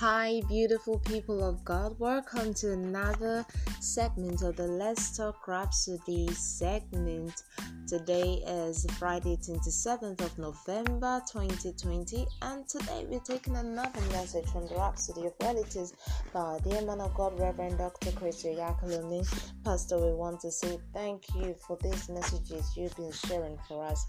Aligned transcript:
Hi, 0.00 0.42
beautiful 0.46 1.00
people 1.00 1.42
of 1.42 1.64
God. 1.64 1.98
Welcome 1.98 2.54
to 2.54 2.70
another 2.72 3.44
segment 3.80 4.42
of 4.42 4.54
the 4.54 4.68
Let's 4.68 5.16
Talk 5.16 5.48
Rhapsody 5.48 6.28
segment. 6.34 7.42
Today 7.88 8.42
is 8.46 8.84
Friday, 8.98 9.38
27th 9.38 10.20
of 10.20 10.36
November 10.36 11.22
2020, 11.32 12.26
and 12.42 12.68
today 12.68 13.06
we're 13.08 13.18
taking 13.20 13.56
another 13.56 14.02
message 14.12 14.44
from 14.50 14.66
the 14.66 14.74
Rhapsody 14.74 15.24
of 15.24 15.32
Realities 15.40 15.94
by 16.34 16.58
dear 16.64 16.82
man 16.82 17.00
of 17.00 17.14
God, 17.14 17.40
Reverend 17.40 17.78
Dr. 17.78 18.12
Chris 18.12 18.42
Oyakhilome. 18.42 19.26
Pastor, 19.64 19.96
we 19.96 20.12
want 20.12 20.38
to 20.40 20.50
say 20.50 20.78
thank 20.92 21.34
you 21.34 21.56
for 21.66 21.78
these 21.82 22.10
messages 22.10 22.76
you've 22.76 22.94
been 22.94 23.10
sharing 23.10 23.56
for 23.66 23.82
us. 23.86 24.06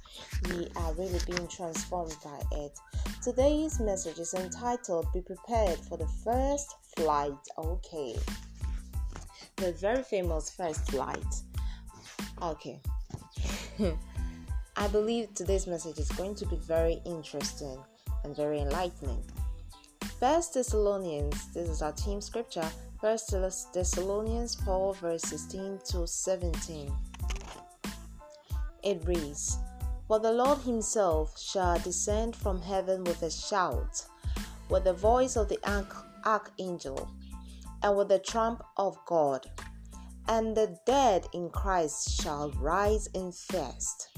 We 0.49 0.67
are 0.75 0.93
really 0.95 1.21
being 1.25 1.47
transformed 1.47 2.17
by 2.21 2.41
it. 2.57 2.77
Today's 3.23 3.79
message 3.79 4.19
is 4.19 4.33
entitled 4.33 5.07
Be 5.13 5.21
Prepared 5.21 5.79
for 5.87 5.97
the 5.97 6.09
first 6.25 6.75
flight. 6.97 7.31
Okay. 7.57 8.17
The 9.55 9.71
very 9.71 10.03
famous 10.03 10.49
first 10.49 10.91
flight. 10.91 11.23
Okay. 12.41 12.81
Hmm. 13.79 13.91
I 14.75 14.89
believe 14.89 15.33
today's 15.33 15.65
message 15.65 15.99
is 15.99 16.11
going 16.11 16.35
to 16.35 16.45
be 16.45 16.57
very 16.57 17.01
interesting 17.05 17.77
and 18.25 18.35
very 18.35 18.59
enlightening. 18.59 19.23
First 20.19 20.55
Thessalonians, 20.55 21.53
this 21.53 21.69
is 21.69 21.81
our 21.81 21.93
team 21.93 22.19
scripture. 22.19 22.69
First 22.99 23.31
Thessalonians 23.73 24.55
4, 24.65 24.95
verse 24.95 25.21
16 25.21 25.79
to 25.91 26.05
17. 26.05 26.91
It 28.83 29.01
reads, 29.05 29.57
For 30.09 30.19
the 30.19 30.33
Lord 30.33 30.59
himself 30.59 31.39
shall 31.39 31.79
descend 31.79 32.35
from 32.35 32.61
heaven 32.61 33.05
with 33.05 33.21
a 33.21 33.31
shout, 33.31 34.05
with 34.67 34.83
the 34.83 34.91
voice 34.91 35.37
of 35.37 35.47
the 35.47 35.59
archangel 36.25 37.09
and 37.81 37.95
with 37.95 38.09
the 38.09 38.19
trump 38.19 38.61
of 38.75 38.97
God. 39.05 39.49
And 40.29 40.55
the 40.55 40.77
dead 40.85 41.25
in 41.33 41.49
Christ 41.49 42.21
shall 42.21 42.51
rise 42.51 43.07
in 43.15 43.31
first, 43.31 44.09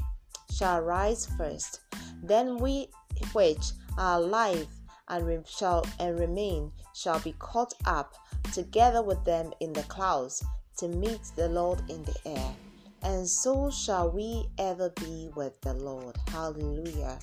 shall 0.53 0.81
rise 0.81 1.25
first. 1.37 1.79
Then 2.21 2.57
we 2.57 2.89
which 3.31 3.71
are 3.97 4.19
alive 4.19 4.67
and 5.07 5.47
shall 5.47 5.85
and 5.99 6.19
remain 6.19 6.73
shall 6.93 7.19
be 7.21 7.33
caught 7.39 7.73
up 7.85 8.13
together 8.53 9.01
with 9.01 9.23
them 9.23 9.53
in 9.61 9.71
the 9.71 9.83
clouds 9.83 10.43
to 10.79 10.89
meet 10.89 11.21
the 11.37 11.47
Lord 11.47 11.81
in 11.89 12.03
the 12.03 12.15
air. 12.25 12.55
And 13.03 13.27
so 13.27 13.71
shall 13.71 14.11
we 14.11 14.47
ever 14.57 14.89
be 14.89 15.29
with 15.33 15.59
the 15.61 15.73
Lord. 15.73 16.17
Hallelujah. 16.27 17.19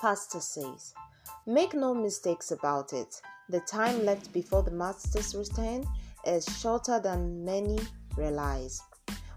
Pastor 0.00 0.40
says, 0.40 0.94
Make 1.46 1.74
no 1.74 1.94
mistakes 1.94 2.52
about 2.52 2.92
it. 2.92 3.20
The 3.48 3.60
time 3.60 4.04
left 4.04 4.32
before 4.32 4.62
the 4.62 4.70
Master's 4.70 5.34
return 5.34 5.84
is 6.28 6.44
shorter 6.60 7.00
than 7.00 7.44
many 7.44 7.78
realize. 8.16 8.80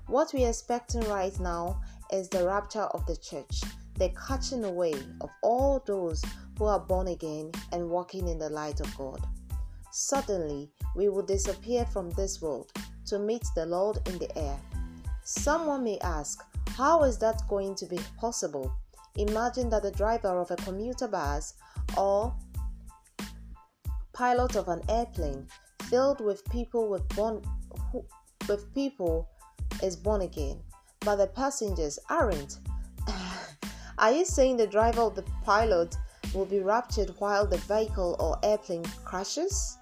What 0.08 0.34
we 0.34 0.46
are 0.46 0.50
expecting 0.50 1.02
right 1.10 1.38
now 1.40 1.82
is 2.12 2.28
the 2.28 2.46
rapture 2.46 2.84
of 2.94 3.06
the 3.06 3.16
church, 3.16 3.62
the 3.98 4.10
catching 4.28 4.66
away 4.66 4.94
of 5.22 5.30
all 5.42 5.82
those 5.88 6.24
who 6.58 6.66
are 6.66 6.80
born 6.80 7.08
again 7.08 7.52
and 7.72 7.90
walking 7.90 8.28
in 8.28 8.38
the 8.38 8.50
light 8.50 8.82
of 8.82 8.98
God. 8.98 9.26
Suddenly, 9.92 10.70
we 10.96 11.10
will 11.10 11.24
disappear 11.24 11.86
from 11.86 12.10
this 12.12 12.42
world 12.42 12.72
to 13.06 13.20
meet 13.20 13.44
the 13.56 13.66
Lord 13.66 13.98
in 14.10 14.18
the 14.18 14.38
air. 14.38 14.60
Someone 15.24 15.84
may 15.84 15.98
ask, 16.00 16.44
how 16.76 17.04
is 17.04 17.18
that 17.20 17.42
going 17.48 17.76
to 17.76 17.86
be 17.86 18.00
possible? 18.20 18.72
Imagine 19.16 19.70
that 19.70 19.84
the 19.84 19.92
driver 19.92 20.40
of 20.40 20.52
a 20.52 20.56
commuter 20.58 21.08
bus 21.08 21.54
or 21.98 22.34
pilot 24.14 24.56
of 24.56 24.68
an 24.68 24.82
airplane 24.90 25.48
filled 25.92 26.22
with 26.22 26.50
people 26.50 26.88
with 26.88 27.08
born 27.10 27.42
who, 27.92 28.04
with 28.48 28.74
people 28.74 29.28
is 29.84 29.98
born 29.98 30.22
again, 30.22 30.58
but 31.02 31.18
the 31.18 31.28
passengers 31.28 32.00
aren't. 32.10 32.60
Are 33.98 34.12
you 34.12 34.24
saying 34.24 34.56
the 34.56 34.66
driver 34.66 35.02
of 35.02 35.16
the 35.16 35.26
pilot 35.44 35.98
will 36.34 36.46
be 36.46 36.60
raptured 36.60 37.14
while 37.20 37.46
the 37.46 37.58
vehicle 37.58 38.16
or 38.20 38.40
airplane 38.42 38.86
crashes? 39.04 39.78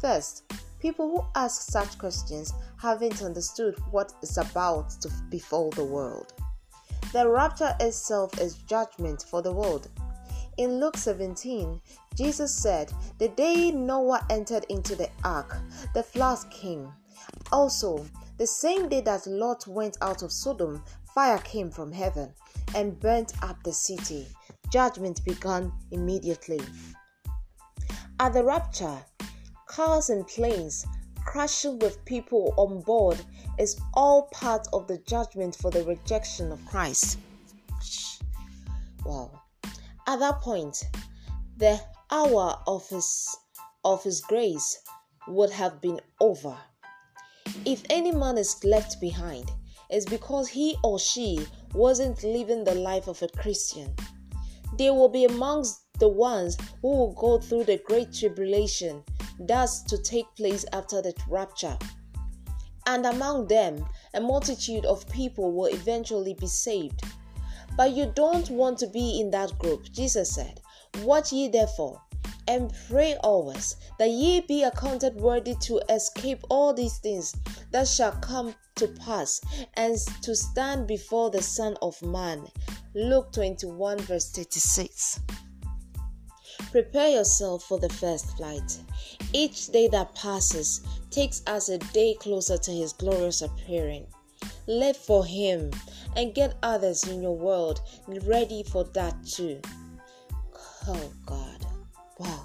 First, 0.00 0.50
people 0.80 1.10
who 1.10 1.24
ask 1.38 1.70
such 1.70 1.98
questions 1.98 2.54
haven't 2.80 3.22
understood 3.22 3.78
what 3.90 4.14
is 4.22 4.38
about 4.38 4.90
to 5.02 5.10
befall 5.28 5.70
the 5.70 5.84
world. 5.84 6.32
The 7.12 7.28
rapture 7.28 7.74
itself 7.80 8.40
is 8.40 8.54
judgment 8.54 9.26
for 9.28 9.42
the 9.42 9.52
world. 9.52 9.88
In 10.56 10.80
Luke 10.80 10.96
17, 10.96 11.82
Jesus 12.16 12.54
said, 12.54 12.92
The 13.18 13.28
day 13.28 13.70
Noah 13.70 14.24
entered 14.30 14.64
into 14.70 14.96
the 14.96 15.10
ark, 15.22 15.58
the 15.94 16.02
floods 16.02 16.46
came. 16.50 16.90
Also, 17.52 18.06
the 18.38 18.46
same 18.46 18.88
day 18.88 19.02
that 19.02 19.26
Lot 19.26 19.66
went 19.66 19.98
out 20.00 20.22
of 20.22 20.32
Sodom, 20.32 20.82
fire 21.14 21.38
came 21.38 21.70
from 21.70 21.92
heaven 21.92 22.32
and 22.74 22.98
burnt 22.98 23.32
up 23.42 23.62
the 23.62 23.72
city. 23.72 24.26
Judgment 24.72 25.24
began 25.24 25.72
immediately. 25.90 26.60
At 28.18 28.32
the 28.32 28.44
rapture, 28.44 28.98
cars 29.66 30.08
and 30.08 30.26
planes 30.26 30.86
crashing 31.26 31.78
with 31.80 32.02
people 32.06 32.54
on 32.56 32.80
board 32.80 33.20
is 33.58 33.78
all 33.94 34.28
part 34.32 34.66
of 34.72 34.86
the 34.86 34.98
judgment 34.98 35.54
for 35.54 35.70
the 35.70 35.84
rejection 35.84 36.50
of 36.50 36.64
Christ. 36.66 37.18
Wow. 39.04 39.42
At 40.06 40.20
that 40.20 40.40
point, 40.40 40.84
the 41.58 41.80
hour 42.10 42.58
of 42.66 42.88
his 42.88 43.36
of 43.84 44.02
his 44.02 44.20
grace 44.20 44.78
would 45.28 45.50
have 45.50 45.80
been 45.80 46.00
over. 46.20 46.56
If 47.64 47.82
any 47.90 48.12
man 48.12 48.38
is 48.38 48.62
left 48.64 49.00
behind, 49.00 49.50
it's 49.90 50.06
because 50.06 50.48
he 50.48 50.76
or 50.82 50.98
she 50.98 51.46
wasn't 51.72 52.22
living 52.24 52.64
the 52.64 52.74
life 52.74 53.06
of 53.06 53.22
a 53.22 53.28
Christian. 53.28 53.94
They 54.76 54.90
will 54.90 55.08
be 55.08 55.24
amongst 55.24 55.82
the 55.98 56.08
ones 56.08 56.56
who 56.82 56.88
will 56.88 57.14
go 57.14 57.38
through 57.38 57.64
the 57.64 57.80
great 57.86 58.12
tribulation 58.12 59.02
that's 59.40 59.82
to 59.82 59.98
take 59.98 60.26
place 60.36 60.64
after 60.72 61.00
the 61.00 61.14
rapture. 61.28 61.76
And 62.86 63.06
among 63.06 63.48
them, 63.48 63.84
a 64.14 64.20
multitude 64.20 64.84
of 64.84 65.08
people 65.10 65.52
will 65.52 65.66
eventually 65.66 66.34
be 66.34 66.46
saved. 66.46 67.02
But 67.76 67.92
you 67.92 68.12
don't 68.14 68.48
want 68.50 68.78
to 68.78 68.86
be 68.86 69.20
in 69.20 69.30
that 69.32 69.58
group. 69.58 69.90
Jesus 69.92 70.34
said, 70.34 70.60
Watch 71.02 71.32
ye 71.32 71.48
therefore, 71.48 72.00
and 72.48 72.72
pray 72.88 73.16
always 73.16 73.76
that 73.98 74.10
ye 74.10 74.40
be 74.40 74.62
accounted 74.62 75.16
worthy 75.16 75.54
to 75.62 75.80
escape 75.88 76.40
all 76.48 76.72
these 76.72 76.98
things 76.98 77.34
that 77.72 77.88
shall 77.88 78.12
come 78.12 78.54
to 78.76 78.88
pass 78.88 79.40
and 79.74 79.96
to 80.22 80.34
stand 80.34 80.86
before 80.86 81.30
the 81.30 81.42
Son 81.42 81.76
of 81.82 82.00
Man. 82.02 82.46
Luke 82.94 83.32
21, 83.32 83.98
verse 84.00 84.30
36. 84.30 85.20
Prepare 86.70 87.08
yourself 87.10 87.64
for 87.64 87.78
the 87.78 87.88
first 87.88 88.36
flight. 88.36 88.78
Each 89.32 89.68
day 89.68 89.88
that 89.88 90.14
passes 90.14 90.80
takes 91.10 91.42
us 91.46 91.68
a 91.68 91.78
day 91.78 92.14
closer 92.20 92.58
to 92.58 92.70
His 92.70 92.92
glorious 92.92 93.42
appearing. 93.42 94.06
Live 94.66 94.96
for 94.96 95.24
Him 95.24 95.70
and 96.16 96.34
get 96.34 96.56
others 96.62 97.04
in 97.04 97.22
your 97.22 97.36
world 97.36 97.80
ready 98.24 98.62
for 98.62 98.84
that 98.84 99.14
too. 99.26 99.60
Oh 100.88 101.12
God. 101.24 101.66
Wow. 102.18 102.44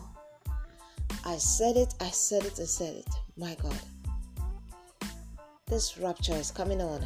I 1.25 1.37
said 1.37 1.77
it, 1.77 1.93
I 2.01 2.09
said 2.09 2.43
it, 2.43 2.59
I 2.59 2.63
said 2.63 2.95
it. 2.95 3.09
My 3.37 3.55
God. 3.61 3.79
This 5.67 5.97
rapture 5.99 6.33
is 6.33 6.49
coming 6.49 6.81
on. 6.81 7.05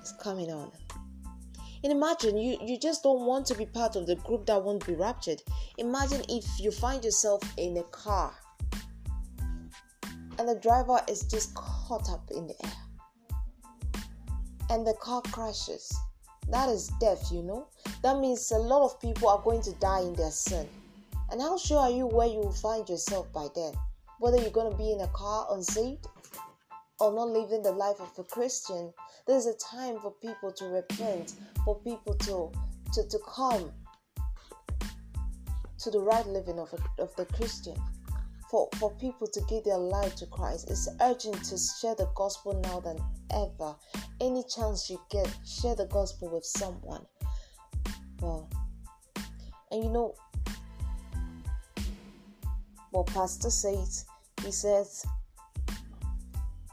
It's 0.00 0.12
coming 0.12 0.52
on. 0.52 0.70
And 1.82 1.92
imagine 1.92 2.36
you, 2.36 2.56
you 2.60 2.78
just 2.78 3.02
don't 3.02 3.26
want 3.26 3.46
to 3.46 3.54
be 3.54 3.66
part 3.66 3.96
of 3.96 4.06
the 4.06 4.14
group 4.16 4.46
that 4.46 4.62
won't 4.62 4.86
be 4.86 4.94
raptured. 4.94 5.42
Imagine 5.76 6.22
if 6.28 6.44
you 6.60 6.70
find 6.70 7.04
yourself 7.04 7.42
in 7.56 7.76
a 7.76 7.82
car 7.84 8.32
and 10.38 10.48
the 10.48 10.58
driver 10.62 11.00
is 11.08 11.22
just 11.22 11.54
caught 11.54 12.08
up 12.10 12.30
in 12.30 12.46
the 12.46 12.54
air 12.64 12.72
and 14.70 14.86
the 14.86 14.94
car 15.00 15.22
crashes. 15.32 15.92
That 16.50 16.68
is 16.68 16.88
death, 17.00 17.30
you 17.30 17.42
know. 17.42 17.68
That 18.02 18.18
means 18.18 18.50
a 18.50 18.58
lot 18.58 18.84
of 18.84 19.00
people 19.00 19.28
are 19.28 19.42
going 19.42 19.62
to 19.62 19.72
die 19.74 20.00
in 20.00 20.14
their 20.14 20.30
sin. 20.30 20.66
And 21.30 21.40
how 21.40 21.58
sure 21.58 21.78
are 21.78 21.90
you 21.90 22.06
where 22.06 22.26
you 22.26 22.38
will 22.38 22.52
find 22.52 22.88
yourself 22.88 23.30
by 23.32 23.48
then? 23.54 23.72
Whether 24.18 24.38
you're 24.38 24.50
going 24.50 24.70
to 24.70 24.78
be 24.78 24.92
in 24.92 25.00
a 25.00 25.08
car 25.08 25.46
unsaved 25.50 26.06
or 27.00 27.14
not 27.14 27.28
living 27.28 27.62
the 27.62 27.72
life 27.72 28.00
of 28.00 28.10
a 28.18 28.24
Christian, 28.24 28.92
there's 29.26 29.46
a 29.46 29.54
time 29.56 29.98
for 30.00 30.10
people 30.22 30.50
to 30.52 30.64
repent, 30.66 31.34
for 31.64 31.78
people 31.80 32.14
to 32.14 32.50
to, 32.92 33.08
to 33.08 33.18
come 33.26 33.70
to 35.78 35.90
the 35.90 36.00
right 36.00 36.26
living 36.26 36.58
of, 36.58 36.72
a, 36.72 37.02
of 37.02 37.14
the 37.16 37.24
Christian, 37.26 37.76
for, 38.50 38.68
for 38.78 38.90
people 38.96 39.26
to 39.26 39.40
give 39.48 39.64
their 39.64 39.78
life 39.78 40.16
to 40.16 40.26
Christ. 40.26 40.70
It's 40.70 40.88
urgent 41.00 41.44
to 41.44 41.58
share 41.58 41.94
the 41.94 42.08
gospel 42.14 42.60
now 42.64 42.80
than 42.80 42.98
ever. 43.34 43.74
Any 44.20 44.42
chance 44.44 44.88
you 44.88 45.00
get, 45.10 45.30
share 45.46 45.74
the 45.74 45.86
gospel 45.86 46.30
with 46.30 46.44
someone. 46.44 47.04
Well, 48.20 48.48
and 49.70 49.84
you 49.84 49.90
know, 49.90 50.14
what 52.90 53.06
Pastor 53.08 53.50
says, 53.50 54.06
he 54.42 54.50
says, 54.50 55.04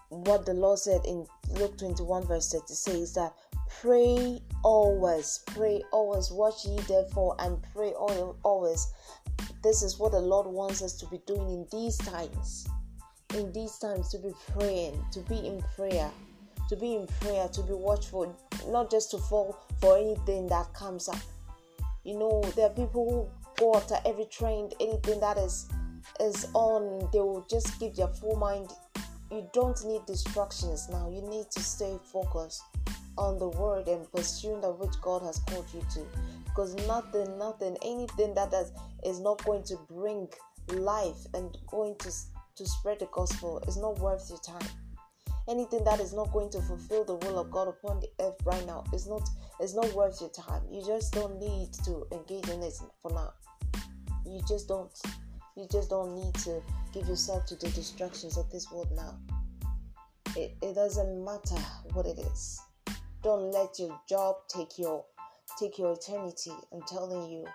what 0.09 0.45
the 0.45 0.53
Lord 0.53 0.79
said 0.79 1.01
in 1.05 1.25
Luke 1.49 1.77
21, 1.77 2.25
verse 2.25 2.51
30 2.51 2.73
says 2.73 3.13
that 3.15 3.33
pray 3.81 4.39
always, 4.63 5.41
pray 5.47 5.83
always, 5.91 6.31
watch 6.31 6.65
ye 6.65 6.77
therefore, 6.87 7.35
and 7.39 7.61
pray 7.73 7.91
always. 7.91 8.87
This 9.65 9.81
is 9.81 9.97
what 9.97 10.11
the 10.11 10.19
Lord 10.19 10.45
wants 10.45 10.83
us 10.83 10.93
to 10.97 11.07
be 11.07 11.19
doing 11.25 11.49
in 11.49 11.67
these 11.71 11.97
times. 11.97 12.67
In 13.33 13.51
these 13.51 13.79
times, 13.79 14.09
to 14.09 14.19
be 14.19 14.31
praying, 14.53 15.03
to 15.11 15.21
be 15.21 15.37
in 15.37 15.63
prayer, 15.75 16.11
to 16.69 16.75
be 16.75 16.93
in 16.93 17.07
prayer, 17.19 17.47
to 17.47 17.63
be 17.63 17.73
watchful, 17.73 18.37
not 18.67 18.91
just 18.91 19.09
to 19.09 19.17
fall 19.17 19.57
for 19.81 19.97
anything 19.97 20.45
that 20.49 20.71
comes 20.75 21.09
up. 21.09 21.17
You 22.03 22.19
know, 22.19 22.43
there 22.55 22.67
are 22.67 22.75
people 22.75 23.09
who 23.09 23.63
go 23.63 23.73
after 23.73 23.95
every 24.05 24.25
trend, 24.25 24.75
anything 24.79 25.19
that 25.21 25.39
is 25.39 25.67
is 26.19 26.47
on, 26.53 27.09
they 27.11 27.19
will 27.19 27.47
just 27.49 27.79
give 27.79 27.95
their 27.95 28.09
full 28.09 28.35
mind 28.35 28.69
you 29.31 29.49
don't 29.51 29.83
need 29.85 30.05
distractions 30.05 30.87
now. 30.89 31.09
You 31.09 31.21
need 31.21 31.49
to 31.49 31.59
stay 31.59 31.97
focused 32.03 32.61
on 33.17 33.39
the 33.39 33.49
word 33.49 33.87
and 33.87 34.09
pursuing 34.11 34.61
that 34.61 34.77
which 34.77 34.93
God 35.01 35.23
has 35.23 35.39
called 35.39 35.65
you 35.73 35.81
to. 35.93 36.05
Because 36.55 36.73
nothing, 36.87 37.37
nothing, 37.37 37.75
anything 37.83 38.33
that 38.35 38.53
is, 38.53 38.71
is 39.03 39.19
not 39.19 39.43
going 39.43 39.63
to 39.63 39.75
bring 39.89 40.29
life 40.69 41.17
and 41.33 41.57
going 41.67 41.95
to, 41.99 42.09
to 42.55 42.65
spread 42.65 42.99
the 42.99 43.09
gospel 43.11 43.61
is 43.67 43.75
not 43.75 43.99
worth 43.99 44.29
your 44.29 44.39
time. 44.39 44.69
Anything 45.49 45.83
that 45.83 45.99
is 45.99 46.13
not 46.13 46.31
going 46.31 46.49
to 46.51 46.61
fulfill 46.61 47.03
the 47.03 47.15
will 47.15 47.39
of 47.39 47.51
God 47.51 47.67
upon 47.67 47.99
the 47.99 48.07
earth 48.23 48.37
right 48.45 48.65
now 48.65 48.85
is 48.93 49.05
not 49.05 49.27
is 49.61 49.75
not 49.75 49.93
worth 49.93 50.19
your 50.19 50.31
time. 50.31 50.63
You 50.71 50.83
just 50.83 51.13
don't 51.13 51.37
need 51.39 51.73
to 51.83 52.07
engage 52.11 52.49
in 52.49 52.63
it 52.63 52.73
for 53.01 53.11
now. 53.11 53.33
You 54.25 54.41
just 54.47 54.67
don't. 54.67 54.91
You 55.55 55.67
just 55.71 55.89
don't 55.89 56.15
need 56.15 56.33
to 56.45 56.61
give 56.93 57.07
yourself 57.07 57.45
to 57.47 57.55
the 57.55 57.69
distractions 57.69 58.37
of 58.37 58.49
this 58.49 58.71
world 58.71 58.89
now. 58.95 59.19
It, 60.35 60.55
it 60.63 60.73
doesn't 60.73 61.23
matter 61.23 61.61
what 61.93 62.07
it 62.07 62.17
is. 62.17 62.59
Don't 63.21 63.51
let 63.51 63.77
your 63.77 63.99
job 64.09 64.35
take 64.49 64.79
your 64.79 65.05
take 65.57 65.77
your 65.77 65.93
eternity. 65.93 66.51
I'm 66.73 66.81
telling 66.83 67.29
you. 67.29 67.45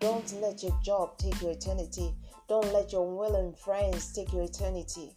Don't 0.00 0.32
let 0.40 0.62
your 0.62 0.78
job 0.82 1.18
take 1.18 1.40
your 1.42 1.50
eternity. 1.52 2.14
Don't 2.48 2.72
let 2.72 2.92
your 2.92 3.16
willing 3.16 3.52
friends 3.54 4.12
take 4.12 4.32
your 4.32 4.44
eternity. 4.44 5.16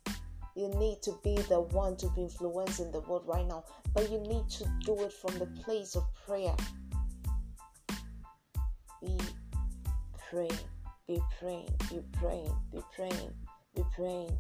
You 0.56 0.70
need 0.70 1.02
to 1.04 1.14
be 1.24 1.36
the 1.36 1.62
one 1.62 1.96
to 1.98 2.10
be 2.10 2.24
influencing 2.24 2.92
the 2.92 3.02
world 3.02 3.24
right 3.28 3.48
now, 3.48 3.64
but 3.94 4.10
you 4.12 4.20
need 4.20 4.50
to 4.50 4.66
do 4.84 5.00
it 5.04 5.14
from 5.14 5.38
the 5.38 5.46
place 5.64 5.96
of 5.96 6.04
prayer. 6.26 6.56
Be 9.02 9.18
praying 10.30 10.58
be 11.12 11.22
praying, 11.40 11.70
be 11.90 12.02
praying, 12.14 12.56
be 12.72 12.80
praying, 12.96 13.34
be 13.76 13.84
praying. 13.94 14.38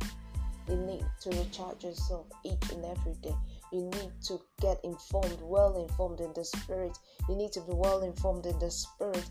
You 0.69 0.77
need 0.77 1.03
to 1.21 1.29
recharge 1.31 1.83
yourself 1.83 2.27
each 2.45 2.71
and 2.71 2.85
every 2.85 3.15
day. 3.21 3.35
You 3.71 3.89
need 3.89 4.12
to 4.23 4.39
get 4.59 4.79
informed, 4.83 5.39
well 5.41 5.81
informed 5.81 6.19
in 6.19 6.33
the 6.33 6.44
spirit. 6.44 6.97
You 7.29 7.35
need 7.35 7.51
to 7.53 7.62
be 7.62 7.73
well 7.73 8.01
informed 8.01 8.45
in 8.45 8.57
the 8.59 8.69
spirit 8.69 9.25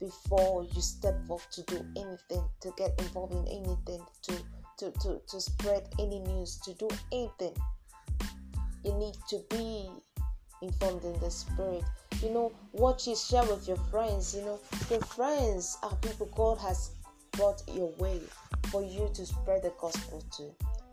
before 0.00 0.64
you 0.64 0.80
step 0.80 1.16
off 1.28 1.48
to 1.50 1.62
do 1.62 1.76
anything, 1.96 2.44
to 2.60 2.72
get 2.76 2.98
involved 2.98 3.32
in 3.32 3.46
anything, 3.48 4.04
to 4.22 4.34
to, 4.76 4.90
to, 4.90 5.20
to 5.28 5.40
spread 5.40 5.88
any 6.00 6.18
news, 6.18 6.58
to 6.64 6.74
do 6.74 6.88
anything. 7.12 7.54
You 8.84 8.92
need 8.94 9.14
to 9.28 9.38
be 9.48 9.88
informed 10.60 11.04
in 11.04 11.18
the 11.20 11.30
spirit 11.30 11.84
you 12.22 12.30
know 12.30 12.52
what 12.72 13.06
you 13.06 13.14
share 13.14 13.44
with 13.44 13.66
your 13.68 13.76
friends 13.90 14.34
you 14.34 14.42
know 14.42 14.58
your 14.90 15.00
friends 15.00 15.76
are 15.82 15.94
people 15.96 16.26
god 16.34 16.58
has 16.58 16.92
brought 17.32 17.62
your 17.72 17.90
way 17.98 18.20
for 18.70 18.82
you 18.82 19.10
to 19.14 19.26
spread 19.26 19.62
the 19.62 19.72
gospel 19.78 20.22
to 20.34 20.50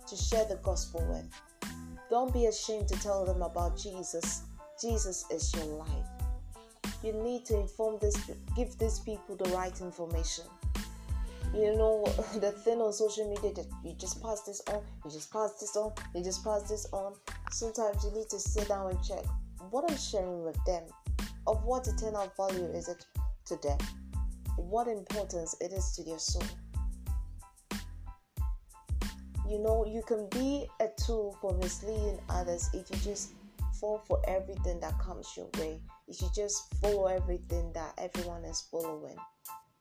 to 0.07 0.15
share 0.21 0.45
the 0.45 0.56
gospel 0.63 1.06
with 1.07 1.25
don't 2.11 2.33
be 2.33 2.45
ashamed 2.47 2.89
to 2.89 2.99
tell 2.99 3.25
them 3.25 3.41
about 3.41 3.77
jesus. 3.77 4.43
Jesus 4.81 5.25
is 5.31 5.53
your 5.55 5.65
life. 5.65 6.07
You 7.03 7.13
need 7.13 7.45
to 7.45 7.57
inform 7.57 7.99
this 8.01 8.15
give 8.55 8.77
these 8.77 8.99
people 8.99 9.37
the 9.37 9.49
right 9.51 9.79
information. 9.79 10.43
You 11.53 11.75
know 11.77 12.03
the 12.35 12.51
thing 12.51 12.79
on 12.81 12.91
social 12.91 13.29
media 13.29 13.53
that 13.53 13.67
you 13.83 13.95
just 13.97 14.21
pass 14.21 14.41
this 14.41 14.61
on 14.67 14.83
you 15.05 15.11
just 15.11 15.31
pass 15.31 15.53
this 15.59 15.75
on 15.77 15.93
you 16.13 16.23
just 16.23 16.43
pass 16.43 16.69
this 16.69 16.85
on. 16.91 17.13
Sometimes 17.49 18.03
you 18.03 18.11
need 18.11 18.29
to 18.29 18.39
sit 18.39 18.67
down 18.67 18.91
and 18.91 19.01
check 19.03 19.23
what 19.69 19.89
i'm 19.89 19.97
sharing 19.97 20.43
with 20.43 20.57
them 20.65 20.83
of 21.47 21.63
what 21.63 21.87
eternal 21.87 22.31
value 22.35 22.65
is 22.73 22.89
it 22.89 23.05
to 23.45 23.55
them, 23.57 23.77
what 24.57 24.87
importance 24.87 25.55
it 25.61 25.71
is 25.71 25.93
to 25.95 26.03
their 26.03 26.19
soul. 26.19 26.43
You 29.51 29.59
know, 29.59 29.86
you 29.86 30.01
can 30.01 30.30
be 30.30 30.65
a 30.80 30.88
tool 31.06 31.38
for 31.42 31.53
misleading 31.56 32.18
others 32.30 32.69
if 32.74 32.89
you 32.89 32.95
just 33.03 33.33
fall 33.81 34.01
for 34.07 34.21
everything 34.25 34.80
that 34.80 34.98
comes 34.98 35.27
your 35.36 35.50
way, 35.59 35.81
if 36.07 36.21
you 36.21 36.30
just 36.33 36.74
follow 36.75 37.07
everything 37.07 37.69
that 37.74 37.94
everyone 37.98 38.45
is 38.45 38.62
following. 38.71 39.18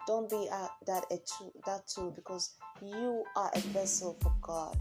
Don't 0.09 0.29
be 0.29 0.49
that 0.51 1.05
a 1.13 1.19
tool, 1.19 1.53
that 1.67 1.87
tool 1.87 2.11
because 2.11 2.55
you 2.83 3.23
are 3.37 3.53
a 3.55 3.61
vessel 3.61 4.19
for 4.21 4.33
God 4.43 4.77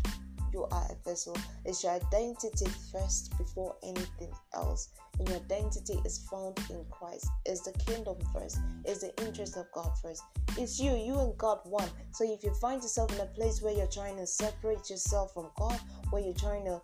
you 0.54 0.66
are 0.72 0.88
a 0.90 1.10
vessel. 1.10 1.36
It's 1.66 1.84
your 1.84 1.94
identity 1.94 2.68
first 2.92 3.38
before 3.38 3.76
anything 3.84 4.32
else. 4.54 4.90
And 5.18 5.28
your 5.28 5.38
identity 5.38 6.00
is 6.06 6.28
found 6.32 6.58
in 6.70 6.86
Christ. 6.90 7.28
It's 7.46 7.62
the 7.62 7.74
kingdom 7.74 8.18
first. 8.34 8.58
It's 8.86 9.02
the 9.02 9.14
interest 9.26 9.58
of 9.58 9.66
God 9.74 9.92
first. 10.02 10.24
It's 10.58 10.80
you, 10.80 10.96
you 10.96 11.20
and 11.20 11.38
God 11.38 11.60
one. 11.66 11.90
So 12.14 12.24
if 12.24 12.44
you 12.44 12.54
find 12.56 12.82
yourself 12.82 13.14
in 13.14 13.22
a 13.22 13.26
place 13.26 13.62
where 13.62 13.74
you're 13.74 13.88
trying 13.88 14.18
to 14.18 14.28
separate 14.28 14.90
yourself 14.90 15.34
from 15.34 15.50
God, 15.58 15.80
where 16.10 16.22
you're 16.22 16.34
trying 16.34 16.66
to 16.66 16.82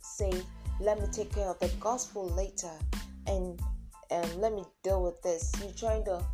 say, 0.00 0.32
let 0.80 1.00
me 1.00 1.06
take 1.12 1.34
care 1.34 1.48
of 1.48 1.58
the 1.58 1.68
gospel 1.80 2.28
later 2.30 2.72
and 3.26 3.60
and 4.10 4.34
let 4.36 4.52
me 4.52 4.64
deal 4.82 5.02
with 5.02 5.20
this. 5.22 5.52
You're 5.60 5.72
trying 5.72 6.04
to 6.06 6.24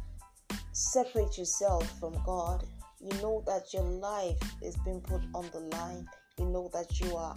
separate 0.73 1.37
yourself 1.37 1.99
from 2.01 2.17
God 2.25 2.65
you 3.07 3.23
know 3.23 3.43
that 3.47 3.73
your 3.73 3.85
life 3.85 4.37
is 4.63 4.77
being 4.79 5.01
put 5.01 5.23
on 5.35 5.49
the 5.53 5.61
line. 5.77 6.07
You 6.39 6.47
know 6.47 6.69
that 6.73 7.01
you 7.01 7.15
are 7.17 7.37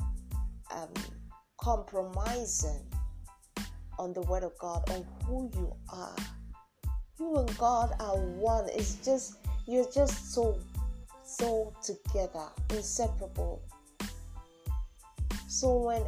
um, 0.73 0.93
compromising 1.61 2.81
on 3.99 4.13
the 4.13 4.21
word 4.21 4.43
of 4.43 4.57
god 4.57 4.89
on 4.89 5.05
who 5.25 5.51
you 5.53 5.71
are. 5.93 6.15
You 7.19 7.35
and 7.35 7.57
god 7.57 7.93
are 7.99 8.17
one. 8.17 8.67
It's 8.73 8.95
just 9.05 9.35
you're 9.67 9.89
just 9.93 10.33
so 10.33 10.59
so 11.23 11.73
together 11.83 12.47
inseparable. 12.71 13.61
So 15.47 15.77
when 15.77 16.03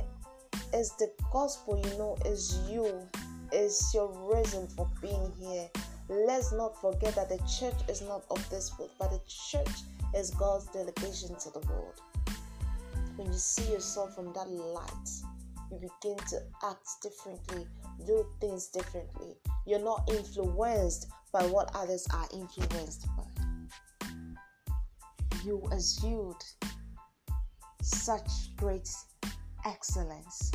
it's 0.74 0.92
the 0.96 1.12
gospel 1.32 1.78
you 1.86 1.98
know 1.98 2.18
is 2.26 2.60
you. 2.70 3.08
Is 3.54 3.92
your 3.94 4.08
reason 4.34 4.66
for 4.70 4.88
being 5.02 5.30
here 5.38 5.68
let's 6.12 6.52
not 6.52 6.80
forget 6.82 7.16
that 7.16 7.30
the 7.30 7.38
church 7.48 7.80
is 7.88 8.02
not 8.02 8.24
of 8.30 8.50
this 8.50 8.78
world, 8.78 8.92
but 9.00 9.12
the 9.12 9.22
church 9.28 9.84
is 10.14 10.30
God's 10.32 10.66
delegation 10.68 11.36
to 11.38 11.50
the 11.52 11.66
world. 11.70 12.02
When 13.16 13.28
you 13.28 13.38
see 13.38 13.72
yourself 13.72 14.14
from 14.14 14.34
that 14.34 14.50
light, 14.50 15.10
you 15.72 15.78
begin 15.78 16.18
to 16.28 16.42
act 16.66 16.88
differently, 17.02 17.66
do 18.06 18.26
things 18.42 18.68
differently. 18.68 19.38
You're 19.66 19.80
not 19.80 20.10
influenced 20.10 21.08
by 21.32 21.44
what 21.44 21.72
others 21.74 22.06
are 22.14 22.28
influenced 22.34 23.08
by. 23.16 24.08
You 25.46 25.64
exude 25.72 26.44
such 27.82 28.56
great 28.58 28.90
excellence, 29.66 30.52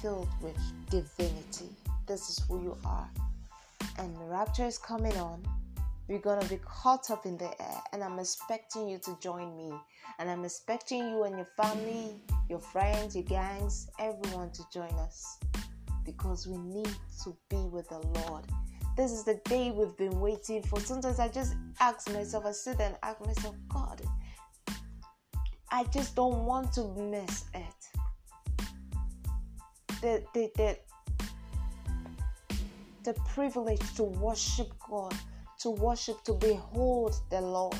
filled 0.00 0.28
with 0.40 0.56
divinity 0.88 1.70
this 2.06 2.30
is 2.30 2.38
who 2.46 2.62
you 2.62 2.76
are. 2.84 3.10
And 3.98 4.14
the 4.16 4.24
rapture 4.24 4.64
is 4.64 4.78
coming 4.78 5.16
on. 5.16 5.42
We're 6.08 6.18
gonna 6.18 6.46
be 6.46 6.60
caught 6.64 7.10
up 7.10 7.26
in 7.26 7.36
the 7.36 7.50
air, 7.60 7.82
and 7.92 8.02
I'm 8.02 8.18
expecting 8.18 8.88
you 8.88 8.98
to 8.98 9.18
join 9.20 9.56
me. 9.56 9.72
And 10.18 10.30
I'm 10.30 10.44
expecting 10.44 11.10
you 11.10 11.24
and 11.24 11.36
your 11.36 11.48
family, 11.56 12.22
your 12.48 12.60
friends, 12.60 13.16
your 13.16 13.24
gangs, 13.24 13.88
everyone 13.98 14.50
to 14.52 14.62
join 14.72 14.92
us 14.94 15.38
because 16.04 16.46
we 16.46 16.56
need 16.56 16.88
to 17.24 17.36
be 17.50 17.56
with 17.56 17.88
the 17.88 17.98
Lord. 17.98 18.44
This 18.96 19.10
is 19.10 19.24
the 19.24 19.40
day 19.44 19.72
we've 19.72 19.96
been 19.96 20.20
waiting 20.20 20.62
for. 20.62 20.80
Sometimes 20.80 21.18
I 21.18 21.28
just 21.28 21.54
ask 21.80 22.10
myself, 22.14 22.46
I 22.46 22.52
sit 22.52 22.80
and 22.80 22.96
ask 23.02 23.20
myself, 23.26 23.54
God, 23.68 24.00
I 25.70 25.84
just 25.92 26.14
don't 26.14 26.46
want 26.46 26.72
to 26.74 26.84
miss 26.94 27.44
it. 27.52 27.62
The, 30.00 30.22
the, 30.32 30.50
the, 30.56 30.78
the 33.06 33.14
privilege 33.24 33.94
to 33.94 34.02
worship 34.02 34.72
God, 34.90 35.14
to 35.60 35.70
worship, 35.70 36.24
to 36.24 36.32
behold 36.32 37.14
the 37.30 37.40
Lord, 37.40 37.78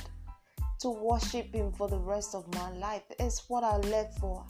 to 0.78 0.90
worship 0.90 1.52
Him 1.52 1.72
for 1.72 1.88
the 1.88 1.98
rest 1.98 2.36
of 2.36 2.46
my 2.54 2.70
life. 2.78 3.02
It's 3.18 3.48
what 3.48 3.64
I 3.64 3.76
live 3.78 4.14
for. 4.20 4.46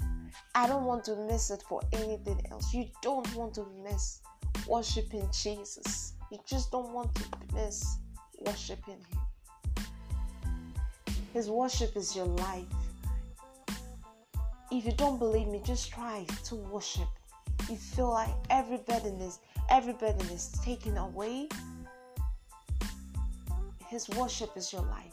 I 0.54 0.66
don't 0.66 0.84
want 0.84 1.02
to 1.04 1.16
miss 1.16 1.50
it 1.50 1.62
for 1.66 1.80
anything 1.94 2.42
else. 2.50 2.74
You 2.74 2.84
don't 3.00 3.34
want 3.34 3.54
to 3.54 3.66
miss 3.82 4.20
worshiping 4.68 5.26
Jesus. 5.32 6.12
You 6.30 6.38
just 6.46 6.70
don't 6.70 6.92
want 6.92 7.14
to 7.14 7.24
miss 7.54 7.96
worshiping 8.40 8.98
Him. 9.08 9.84
His 11.32 11.48
worship 11.48 11.96
is 11.96 12.14
your 12.14 12.26
life. 12.26 12.66
If 14.70 14.84
you 14.84 14.92
don't 14.92 15.18
believe 15.18 15.48
me, 15.48 15.62
just 15.64 15.90
try 15.90 16.26
to 16.44 16.54
worship. 16.54 17.08
You 17.70 17.76
feel 17.76 18.10
like 18.10 18.34
every 18.50 18.76
burden 18.76 19.18
is 19.22 19.38
every 19.70 19.92
burden 19.92 20.26
is 20.30 20.48
taken 20.64 20.96
away. 20.96 21.48
His 23.88 24.08
worship 24.10 24.50
is 24.56 24.72
your 24.72 24.82
life. 24.82 25.12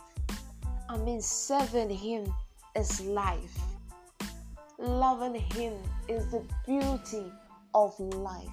I 0.89 0.97
mean, 0.97 1.21
serving 1.21 1.89
Him 1.89 2.33
is 2.75 3.01
life. 3.01 3.57
Loving 4.77 5.35
Him 5.35 5.73
is 6.07 6.29
the 6.31 6.43
beauty 6.65 7.31
of 7.73 7.99
life. 7.99 8.49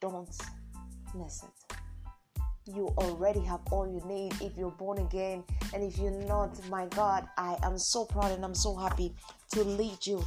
Don't 0.00 0.28
miss 1.14 1.42
it. 1.42 1.76
You 2.74 2.88
already 2.98 3.40
have 3.40 3.60
all 3.70 3.86
you 3.86 4.02
need 4.06 4.32
if 4.40 4.56
you're 4.56 4.70
born 4.70 4.98
again. 4.98 5.44
And 5.74 5.82
if 5.82 5.98
you're 5.98 6.10
not, 6.10 6.56
my 6.68 6.86
God, 6.86 7.26
I 7.36 7.56
am 7.62 7.78
so 7.78 8.04
proud 8.04 8.32
and 8.32 8.44
I'm 8.44 8.54
so 8.54 8.76
happy 8.76 9.14
to 9.52 9.64
lead 9.64 10.06
you 10.06 10.24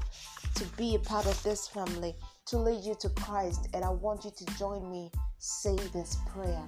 to 0.55 0.65
be 0.77 0.95
a 0.95 0.99
part 0.99 1.25
of 1.25 1.41
this 1.43 1.67
family, 1.67 2.15
to 2.47 2.57
lead 2.57 2.83
you 2.83 2.95
to 2.99 3.09
Christ. 3.09 3.69
And 3.73 3.83
I 3.83 3.89
want 3.89 4.25
you 4.25 4.31
to 4.31 4.45
join 4.57 4.89
me. 4.89 5.11
Say 5.37 5.75
this 5.93 6.17
prayer. 6.33 6.63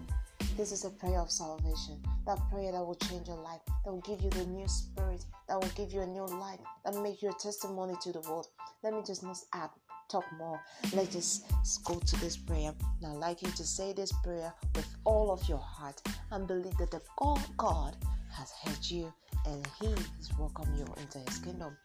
This 0.58 0.72
is 0.72 0.86
a 0.86 0.90
prayer 0.90 1.20
of 1.20 1.32
salvation. 1.32 2.02
That 2.26 2.40
prayer 2.50 2.72
that 2.72 2.84
will 2.84 2.96
change 2.96 3.28
your 3.28 3.38
life, 3.38 3.62
that 3.84 3.92
will 3.92 4.02
give 4.02 4.22
you 4.22 4.30
the 4.30 4.46
new 4.46 4.68
spirit, 4.68 5.26
that 5.48 5.62
will 5.62 5.72
give 5.76 5.92
you 5.92 6.02
a 6.02 6.08
new 6.08 6.26
life, 6.26 6.60
that 6.84 6.96
make 6.96 7.22
you 7.22 7.30
a 7.30 7.34
testimony 7.34 7.96
to 8.04 8.12
the 8.12 8.22
world. 8.22 8.48
Let 8.84 8.94
me 8.94 9.02
just 9.06 9.24
not 9.24 9.38
add 9.54 9.70
talk 10.10 10.26
more. 10.38 10.60
Let's 10.94 11.14
just 11.14 11.84
go 11.84 12.00
to 12.00 12.20
this 12.20 12.38
prayer. 12.38 12.74
Now, 13.02 13.12
I'd 13.12 13.18
like 13.18 13.42
you 13.42 13.50
to 13.50 13.64
say 13.64 13.94
this 13.94 14.12
prayer 14.24 14.54
with 14.76 14.88
all 15.04 15.32
of 15.32 15.48
your 15.50 15.58
heart 15.60 16.02
and 16.32 16.48
believe 16.48 16.78
that 16.78 16.92
the 16.92 17.02
God, 17.18 17.42
God 17.58 17.96
has 18.32 18.52
heard 18.64 18.86
you 18.86 19.12
and 19.46 19.68
He 19.82 19.88
has 19.88 20.32
welcomed 20.38 20.78
you 20.78 20.86
into 20.98 21.20
His 21.20 21.40
kingdom. 21.40 21.76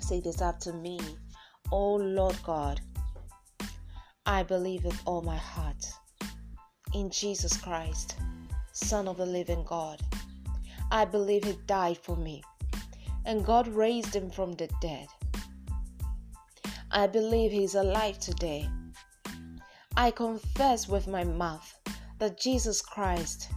Say 0.00 0.20
this 0.20 0.40
after 0.40 0.72
me. 0.72 1.00
Oh 1.72 1.96
Lord 1.96 2.38
God, 2.44 2.80
I 4.24 4.44
believe 4.44 4.84
with 4.84 5.00
all 5.04 5.20
my 5.20 5.36
heart 5.36 5.84
in 6.94 7.10
Jesus 7.10 7.56
Christ, 7.56 8.14
Son 8.70 9.08
of 9.08 9.16
the 9.16 9.26
living 9.26 9.64
God. 9.64 10.00
I 10.92 11.04
believe 11.04 11.42
He 11.42 11.58
died 11.66 11.98
for 11.98 12.16
me, 12.16 12.40
and 13.24 13.44
God 13.44 13.66
raised 13.66 14.14
Him 14.14 14.30
from 14.30 14.52
the 14.52 14.68
dead. 14.80 15.08
I 16.92 17.08
believe 17.08 17.50
He's 17.50 17.74
alive 17.74 18.20
today. 18.20 18.68
I 19.96 20.12
confess 20.12 20.86
with 20.86 21.08
my 21.08 21.24
mouth 21.24 21.80
that 22.20 22.38
Jesus 22.38 22.80
Christ 22.80 23.48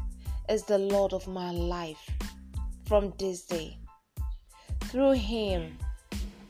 is 0.50 0.64
the 0.64 0.80
Lord 0.80 1.14
of 1.14 1.28
my 1.28 1.52
life 1.52 2.10
from 2.88 3.14
this 3.20 3.44
day. 3.44 3.78
Through 4.86 5.12
Him 5.12 5.78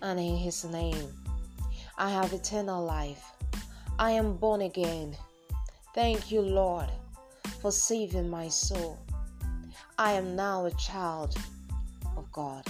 and 0.01 0.17
in 0.21 0.37
His 0.37 0.63
name, 0.63 1.13
I 2.01 2.09
have 2.11 2.31
eternal 2.31 2.81
life. 2.85 3.33
I 3.99 4.11
am 4.11 4.37
born 4.37 4.61
again. 4.61 5.17
Thank 5.93 6.31
you, 6.31 6.39
Lord, 6.39 6.87
for 7.61 7.73
saving 7.73 8.29
my 8.29 8.47
soul. 8.47 8.97
I 9.97 10.13
am 10.13 10.33
now 10.33 10.65
a 10.65 10.71
child 10.71 11.35
of 12.15 12.31
God. 12.31 12.65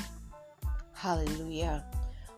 Hallelujah. 0.93 1.85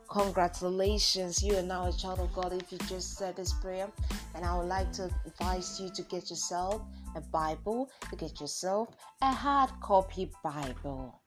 Congratulations, 0.10 1.42
you 1.42 1.56
are 1.56 1.62
now 1.62 1.88
a 1.88 1.94
child 1.94 2.20
of 2.20 2.34
God 2.34 2.52
if 2.52 2.70
you 2.70 2.78
just 2.90 3.18
said 3.18 3.38
this 3.38 3.54
prayer. 3.54 3.88
And 4.36 4.44
I 4.44 4.58
would 4.58 4.68
like 4.68 4.92
to 4.94 5.10
advise 5.26 5.80
you 5.80 5.90
to 5.92 6.02
get 6.02 6.30
yourself 6.30 6.82
a 7.16 7.22
Bible, 7.22 7.90
to 8.10 8.18
get 8.18 8.42
yourself 8.42 8.90
a 9.22 9.32
hard 9.32 9.70
copy 9.80 10.30
Bible. 10.44 11.22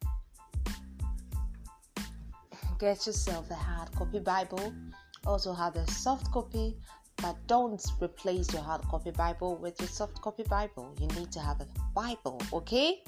Get 2.79 3.07
yourself 3.07 3.51
a 3.51 3.55
hard 3.55 3.91
copy 3.93 4.19
Bible. 4.19 4.75
Also 5.27 5.53
have 5.53 5.77
a 5.77 5.91
soft 5.91 6.31
copy, 6.33 6.77
but 7.23 7.37
don't 7.47 7.83
replace 8.01 8.53
your 8.53 8.63
hard 8.63 8.83
copy 8.83 9.11
Bible 9.11 9.57
with 9.57 9.81
your 9.81 9.89
soft 9.89 10.21
copy 10.21 10.43
Bible. 10.43 10.95
You 11.01 11.07
need 11.19 11.33
to 11.33 11.41
have 11.41 11.61
a 11.61 11.67
Bible, 11.95 12.41
okay? 12.53 13.03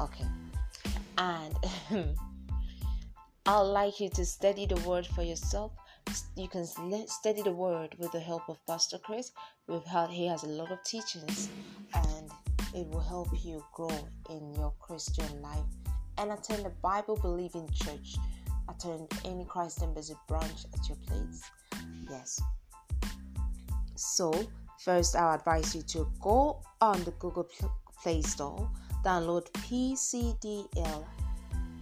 Okay. 0.00 0.26
And 1.16 1.54
I'd 3.46 3.60
like 3.60 3.98
you 3.98 4.10
to 4.10 4.26
study 4.26 4.66
the 4.66 4.76
word 4.86 5.06
for 5.06 5.22
yourself. 5.22 5.72
You 6.36 6.48
can 6.48 6.66
study 7.06 7.42
the 7.42 7.52
word 7.52 7.94
with 7.98 8.12
the 8.12 8.20
help 8.20 8.48
of 8.48 8.64
Pastor 8.66 8.98
Chris. 8.98 9.32
We've 9.66 9.84
had 9.84 10.10
he 10.10 10.26
has 10.26 10.42
a 10.44 10.48
lot 10.48 10.70
of 10.70 10.82
teachings, 10.84 11.48
and 11.94 12.30
it 12.74 12.86
will 12.88 13.00
help 13.00 13.28
you 13.42 13.64
grow 13.74 14.08
in 14.30 14.54
your 14.54 14.72
Christian 14.80 15.42
life. 15.42 15.64
And 16.18 16.32
attend 16.32 16.66
a 16.66 16.70
Bible 16.82 17.16
believing 17.16 17.68
church. 17.72 18.16
Attend 18.68 19.10
any 19.24 19.44
Christ 19.44 19.82
Embassy 19.82 20.14
branch 20.26 20.64
at 20.74 20.88
your 20.88 20.98
place. 21.06 21.42
Yes. 22.10 22.40
So 23.94 24.32
first, 24.80 25.16
I'll 25.16 25.34
advise 25.34 25.74
you 25.74 25.82
to 25.82 26.08
go 26.20 26.60
on 26.80 27.02
the 27.04 27.12
Google 27.12 27.48
Play 28.02 28.22
Store, 28.22 28.70
download 29.04 29.50
PCDL 29.52 31.04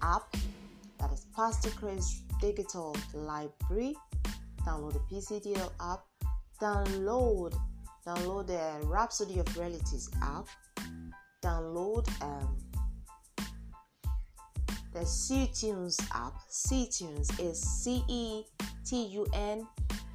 app 0.02 0.36
that 0.98 1.12
is 1.12 1.26
Pastor 1.34 1.70
Chris 1.70 2.22
Digital 2.40 2.96
Library. 3.12 3.94
Download 4.66 4.92
the 4.92 5.14
PCDL 5.14 5.70
app. 5.80 6.04
Download 6.60 7.54
download 8.06 8.46
the 8.46 8.86
Rhapsody 8.86 9.38
of 9.38 9.56
Realities 9.56 10.08
app. 10.22 10.46
Download 11.42 12.08
um, 12.22 12.56
the 14.98 15.04
C 15.04 15.46
Tunes 15.52 15.98
app. 16.14 16.32
C 16.48 16.88
Tunes 16.88 17.28
is 17.38 17.60
C 17.60 18.02
E 18.08 18.44
T 18.84 19.04
U 19.06 19.26
N 19.34 19.66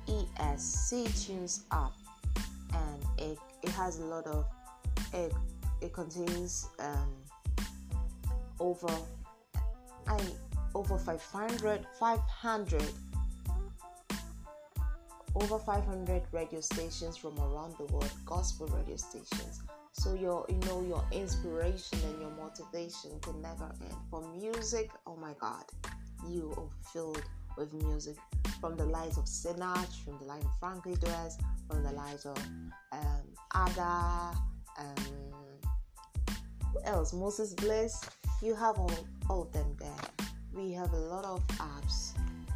E 0.07 0.25
S. 0.39 0.89
Tunes 1.23 1.65
app, 1.71 1.91
and 2.73 3.05
it 3.19 3.37
it 3.61 3.69
has 3.69 3.99
a 3.99 4.05
lot 4.05 4.25
of 4.25 4.45
it. 5.13 5.33
It 5.81 5.93
contains 5.93 6.67
um, 6.79 7.13
over 8.59 8.93
I 10.07 10.19
over 10.73 10.97
500 10.97 11.85
500 11.99 12.83
over 15.35 15.59
500 15.59 16.23
radio 16.31 16.59
stations 16.59 17.17
from 17.17 17.37
around 17.39 17.75
the 17.77 17.85
world 17.85 18.11
gospel 18.25 18.67
radio 18.67 18.95
stations 18.95 19.61
so 19.91 20.13
your 20.13 20.45
you 20.49 20.55
know 20.67 20.81
your 20.81 21.03
inspiration 21.11 21.99
and 22.05 22.21
your 22.21 22.31
motivation 22.31 23.11
can 23.21 23.41
never 23.41 23.71
end 23.81 23.95
for 24.09 24.21
music 24.33 24.89
oh 25.07 25.15
my 25.15 25.33
god 25.39 25.63
you 26.29 26.53
are 26.57 26.89
filled 26.93 27.23
with 27.57 27.73
music 27.73 28.15
from 28.61 28.77
the 28.77 28.85
lives 28.85 29.17
of 29.17 29.25
Sinach, 29.25 29.91
from 30.05 30.17
the 30.19 30.25
life 30.25 30.45
of 30.45 30.51
Frank 30.59 30.85
Edwards, 30.87 31.37
from 31.67 31.83
the 31.83 31.91
lives 31.91 32.25
of 32.25 32.37
um, 32.93 33.23
Ada, 33.55 34.31
um, 34.79 34.95
who 36.71 36.81
else? 36.85 37.11
Moses 37.11 37.53
Bliss. 37.55 37.99
You 38.41 38.55
have 38.55 38.77
all, 38.77 38.91
all 39.29 39.41
of 39.41 39.51
them 39.51 39.75
there 39.79 40.27
we 40.53 40.71
have 40.73 40.91
a 40.93 40.97
lot 40.97 41.23
of 41.23 41.45
apps 41.47 42.11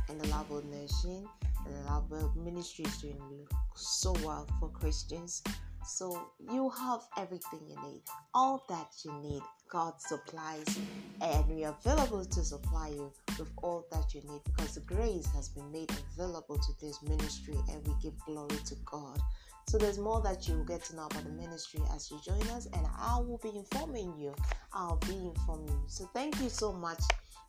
in 0.09 0.17
the 0.17 0.27
lab 0.27 0.51
of 0.51 0.65
nursing 0.65 1.25
and 1.65 2.09
the 2.09 2.15
of 2.17 2.35
ministry 2.35 2.85
is 2.85 2.97
doing 2.97 3.47
so 3.73 4.13
well 4.23 4.47
for 4.59 4.69
Christians. 4.69 5.41
So 5.85 6.29
you 6.51 6.69
have 6.69 7.01
everything 7.17 7.61
you 7.69 7.75
need, 7.87 8.01
all 8.33 8.63
that 8.69 8.91
you 9.03 9.13
need. 9.21 9.41
God 9.67 9.99
supplies, 9.99 10.79
and 11.21 11.47
we 11.47 11.65
are 11.65 11.75
available 11.83 12.23
to 12.23 12.43
supply 12.43 12.89
you 12.89 13.11
with 13.39 13.49
all 13.57 13.85
that 13.91 14.13
you 14.13 14.21
need 14.21 14.41
because 14.45 14.75
the 14.75 14.81
grace 14.81 15.27
has 15.33 15.49
been 15.49 15.69
made 15.71 15.91
available 16.13 16.57
to 16.57 16.71
this 16.79 17.01
ministry, 17.01 17.55
and 17.69 17.85
we 17.85 17.93
give 18.01 18.13
glory 18.25 18.57
to 18.65 18.75
God. 18.85 19.19
So 19.67 19.79
there's 19.79 19.97
more 19.97 20.21
that 20.21 20.47
you 20.47 20.57
will 20.57 20.65
get 20.65 20.83
to 20.85 20.95
know 20.95 21.07
about 21.07 21.23
the 21.23 21.31
ministry 21.31 21.81
as 21.95 22.11
you 22.11 22.19
join 22.23 22.47
us, 22.49 22.67
and 22.67 22.85
I 22.97 23.17
will 23.17 23.39
be 23.41 23.57
informing 23.57 24.13
you. 24.17 24.35
I'll 24.71 24.97
be 24.97 25.15
informing 25.15 25.69
you. 25.69 25.83
So 25.87 26.07
thank 26.13 26.39
you 26.39 26.49
so 26.49 26.71
much 26.71 27.01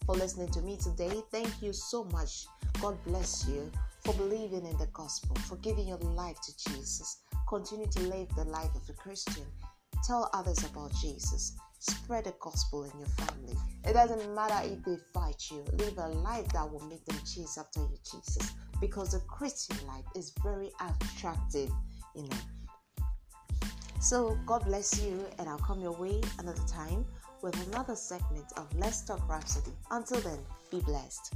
for 0.07 0.14
listening 0.14 0.49
to 0.52 0.62
me 0.62 0.78
today. 0.78 1.23
Thank 1.31 1.62
you 1.62 1.75
so 1.75 2.05
much. 2.05 2.47
God 2.81 2.97
bless 3.05 3.47
you 3.47 3.71
for 4.05 4.14
believing 4.14 4.64
in 4.66 4.76
the 4.78 4.88
gospel, 4.95 5.37
for 5.43 5.57
giving 5.57 5.87
your 5.87 5.99
life 5.99 6.40
to 6.40 6.71
Jesus. 6.71 7.19
Continue 7.49 7.87
to 7.87 8.00
live 8.03 8.29
the 8.35 8.45
life 8.45 8.75
of 8.75 8.88
a 8.88 8.93
Christian. 8.93 9.45
Tell 10.05 10.29
others 10.33 10.65
about 10.65 10.93
Jesus. 11.00 11.57
Spread 11.79 12.25
the 12.25 12.35
gospel 12.41 12.85
in 12.85 12.99
your 12.99 13.09
family. 13.09 13.55
It 13.85 13.93
doesn't 13.93 14.35
matter 14.35 14.61
if 14.65 14.85
they 14.85 14.97
fight 15.15 15.41
you. 15.50 15.65
Live 15.75 15.99
a 15.99 16.09
life 16.09 16.49
that 16.49 16.71
will 16.71 16.87
make 16.88 17.05
them 17.05 17.19
chase 17.19 17.57
after 17.59 17.81
you, 17.81 17.97
Jesus. 18.11 18.53
Because 18.81 19.12
the 19.12 19.21
Christian 19.21 19.76
life 19.87 20.05
is 20.15 20.33
very 20.43 20.71
attractive, 20.81 21.71
you 22.15 22.23
know. 22.23 22.37
So 24.00 24.37
God 24.47 24.65
bless 24.65 25.00
you, 25.00 25.25
and 25.38 25.49
I'll 25.49 25.59
come 25.59 25.81
your 25.81 25.97
way 25.97 26.21
another 26.38 26.65
time 26.67 27.05
with 27.43 27.55
another 27.69 27.95
segment 27.95 28.47
of 28.57 28.67
Let's 28.76 29.03
Talk 29.05 29.29
Rhapsody. 29.29 29.73
Until 29.91 30.21
then, 30.21 30.38
be 30.71 30.81
blessed. 30.81 31.35